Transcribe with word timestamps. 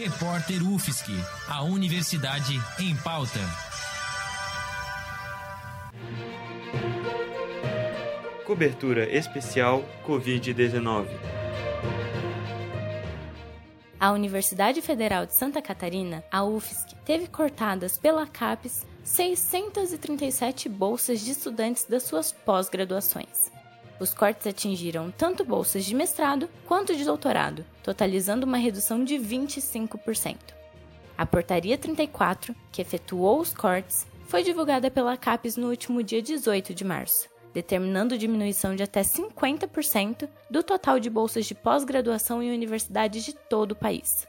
Repórter 0.00 0.62
UFSC, 0.62 1.10
a 1.48 1.64
Universidade 1.64 2.54
em 2.78 2.94
Pauta. 2.98 3.40
Cobertura 8.46 9.12
especial 9.12 9.82
Covid-19. 10.06 11.08
A 13.98 14.12
Universidade 14.12 14.80
Federal 14.80 15.26
de 15.26 15.34
Santa 15.34 15.60
Catarina, 15.60 16.22
a 16.30 16.44
UFSC, 16.44 16.94
teve 17.04 17.26
cortadas 17.26 17.98
pela 17.98 18.24
CAPES 18.24 18.86
637 19.02 20.68
bolsas 20.68 21.18
de 21.22 21.32
estudantes 21.32 21.86
das 21.86 22.04
suas 22.04 22.30
pós-graduações. 22.30 23.50
Os 24.00 24.14
cortes 24.14 24.46
atingiram 24.46 25.10
tanto 25.10 25.44
bolsas 25.44 25.84
de 25.84 25.94
mestrado 25.94 26.48
quanto 26.66 26.94
de 26.94 27.04
doutorado, 27.04 27.64
totalizando 27.82 28.46
uma 28.46 28.56
redução 28.56 29.02
de 29.02 29.16
25%. 29.16 30.36
A 31.16 31.26
Portaria 31.26 31.76
34, 31.76 32.54
que 32.70 32.80
efetuou 32.80 33.40
os 33.40 33.52
cortes, 33.52 34.06
foi 34.26 34.44
divulgada 34.44 34.90
pela 34.90 35.16
CAPES 35.16 35.56
no 35.56 35.68
último 35.68 36.02
dia 36.02 36.22
18 36.22 36.72
de 36.72 36.84
março, 36.84 37.28
determinando 37.52 38.16
diminuição 38.16 38.76
de 38.76 38.84
até 38.84 39.00
50% 39.00 40.28
do 40.48 40.62
total 40.62 41.00
de 41.00 41.10
bolsas 41.10 41.46
de 41.46 41.54
pós-graduação 41.54 42.42
em 42.42 42.52
universidades 42.52 43.24
de 43.24 43.32
todo 43.32 43.72
o 43.72 43.76
país 43.76 44.28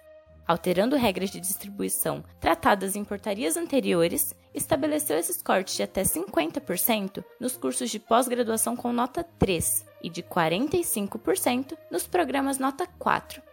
alterando 0.50 0.96
regras 0.96 1.30
de 1.30 1.40
distribuição 1.40 2.24
tratadas 2.40 2.96
em 2.96 3.04
portarias 3.04 3.56
anteriores, 3.56 4.34
estabeleceu 4.52 5.16
esses 5.16 5.44
cortes 5.44 5.76
de 5.76 5.84
até 5.84 6.02
50% 6.02 7.24
nos 7.40 7.56
cursos 7.56 7.92
de 7.92 8.00
pós-graduação 8.00 8.76
com 8.76 8.92
nota 8.92 9.24
3 9.38 9.86
e 10.02 10.10
de 10.10 10.24
45% 10.24 11.78
nos 11.92 12.08
programas 12.08 12.58
nota 12.58 12.88
4. 12.98 13.44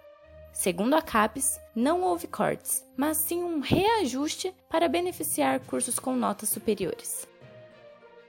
Segundo 0.55 0.94
a 0.94 1.03
CAPES, 1.03 1.61
não 1.75 2.00
houve 2.00 2.27
cortes, 2.27 2.83
mas 2.97 3.19
sim 3.19 3.44
um 3.44 3.60
reajuste 3.60 4.55
para 4.70 4.88
beneficiar 4.88 5.60
cursos 5.60 5.98
com 5.98 6.16
notas 6.16 6.48
superiores 6.48 7.28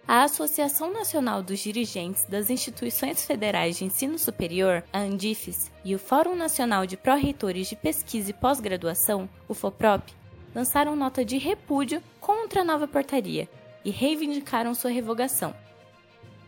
a 0.08 0.24
Associação 0.24 0.94
Nacional 0.94 1.44
dos 1.44 1.60
Dirigentes 1.60 2.24
das 2.24 2.50
Instituições 2.50 3.26
Federais 3.26 3.78
de 3.78 3.84
Ensino 3.84 4.18
Superior, 4.18 4.82
a 4.94 5.00
Andifes, 5.00 5.70
e 5.84 5.94
o 5.94 6.00
Fórum 6.00 6.34
Nacional 6.34 6.86
de 6.86 6.96
Pró-Reitores 6.96 7.68
de 7.68 7.76
Pesquisa 7.76 8.30
e 8.30 8.34
Pós-Graduação, 8.34 9.28
o 9.50 9.54
FOPROP, 9.54 10.14
lançaram 10.56 10.96
nota 10.96 11.26
de 11.26 11.38
repúdio 11.38 12.02
contra 12.22 12.62
a 12.62 12.64
nova 12.64 12.88
portaria 12.88 13.50
e 13.84 13.92
reivindicaram 13.92 14.74
sua 14.74 14.92
revogação. 14.92 15.54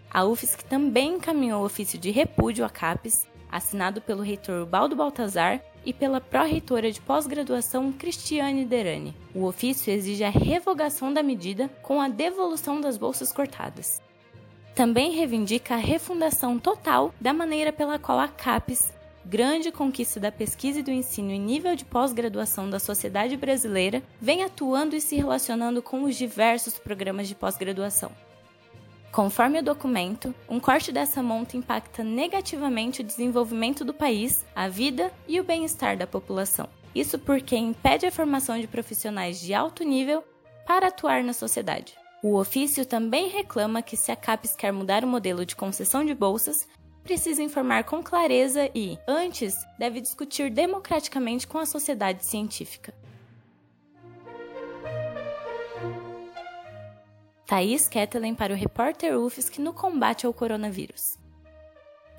A 0.10 0.24
UFSC 0.24 0.64
também 0.64 1.16
encaminhou 1.16 1.66
ofício 1.66 2.00
de 2.00 2.12
repúdio 2.12 2.64
à 2.64 2.70
CAPES, 2.70 3.28
assinado 3.52 4.00
pelo 4.00 4.24
reitor 4.24 4.66
Baldo 4.66 4.96
Baltazar 4.96 5.62
e 5.86 5.94
pela 5.94 6.22
pró-reitora 6.22 6.92
de 6.92 7.02
pós-graduação 7.02 7.92
Cristiane 7.92 8.66
Derani. 8.66 9.16
O 9.34 9.46
ofício 9.46 9.92
exige 9.92 10.24
a 10.24 10.30
revogação 10.30 11.14
da 11.14 11.24
medida 11.24 11.70
com 11.82 12.02
a 12.02 12.08
devolução 12.08 12.80
das 12.80 12.98
bolsas 12.98 13.32
cortadas. 13.32 14.02
Também 14.76 15.12
reivindica 15.12 15.76
a 15.76 15.78
refundação 15.78 16.58
total 16.58 17.14
da 17.20 17.34
maneira 17.34 17.74
pela 17.74 18.00
qual 18.00 18.20
a 18.20 18.28
CAPES, 18.28 18.94
grande 19.26 19.72
conquista 19.72 20.20
da 20.20 20.32
pesquisa 20.32 20.80
e 20.80 20.84
do 20.84 20.92
ensino 20.92 21.32
em 21.32 21.40
nível 21.40 21.76
de 21.76 21.86
pós-graduação 21.86 22.70
da 22.70 22.80
sociedade 22.80 23.36
brasileira, 23.36 24.02
vem 24.22 24.44
atuando 24.44 24.96
e 24.96 25.02
se 25.02 25.16
relacionando 25.16 25.82
com 25.82 26.04
os 26.04 26.16
diversos 26.16 26.80
programas 26.80 27.28
de 27.28 27.36
pós-graduação. 27.36 28.12
Conforme 29.12 29.60
o 29.60 29.64
documento, 29.64 30.34
um 30.48 30.60
corte 30.60 30.92
dessa 30.92 31.24
monta 31.24 31.58
impacta 31.58 32.04
negativamente 32.04 33.02
o 33.02 33.04
desenvolvimento 33.04 33.84
do 33.84 33.94
país, 33.94 34.46
a 34.56 34.68
vida 34.68 35.12
e 35.28 35.40
o 35.40 35.44
bem-estar 35.44 35.98
da 35.98 36.06
população. 36.06 36.70
Isso 36.94 37.18
porque 37.18 37.56
impede 37.56 38.06
a 38.06 38.12
formação 38.12 38.60
de 38.60 38.68
profissionais 38.68 39.40
de 39.40 39.54
alto 39.54 39.84
nível 39.84 40.24
para 40.66 40.88
atuar 40.88 41.24
na 41.24 41.34
sociedade. 41.34 41.96
O 42.22 42.36
ofício 42.36 42.86
também 42.86 43.30
reclama 43.30 43.82
que, 43.82 43.98
se 43.98 44.12
a 44.12 44.16
CAPES 44.16 44.56
quer 44.56 44.72
mudar 44.72 45.04
o 45.04 45.08
modelo 45.08 45.46
de 45.46 45.56
concessão 45.56 46.06
de 46.06 46.14
bolsas, 46.14 46.68
precisa 47.04 47.42
informar 47.42 47.86
com 47.86 48.04
clareza 48.04 48.70
e, 48.76 49.00
antes, 49.08 49.56
deve 49.80 50.02
discutir 50.02 50.52
democraticamente 50.52 51.48
com 51.48 51.58
a 51.58 51.66
sociedade 51.66 52.26
científica. 52.26 52.94
Thaís 57.50 57.88
Kettelen 57.88 58.36
para 58.36 58.54
o 58.54 58.56
repórter 58.56 59.18
UFSC 59.18 59.60
no 59.60 59.74
combate 59.74 60.28
ao 60.28 60.32
coronavírus. 60.32 61.18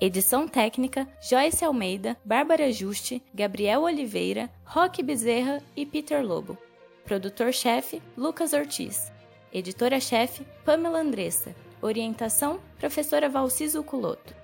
Edição 0.01 0.45
técnica: 0.45 1.07
Joyce 1.21 1.63
Almeida, 1.63 2.17
Bárbara 2.25 2.69
Juste, 2.69 3.23
Gabriel 3.33 3.83
Oliveira, 3.83 4.49
Roque 4.65 5.01
Bezerra 5.01 5.63
e 5.73 5.85
Peter 5.85 6.21
Lobo. 6.21 6.57
Produtor-chefe: 7.05 8.01
Lucas 8.17 8.51
Ortiz. 8.51 9.09
Editora-chefe: 9.53 10.45
Pamela 10.65 10.99
Andressa. 10.99 11.55
Orientação: 11.81 12.59
Professora 12.77 13.29
Valciso 13.29 13.81
Culoto. 13.83 14.40